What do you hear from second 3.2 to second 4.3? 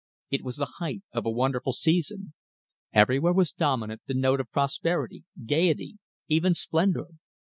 was dominant the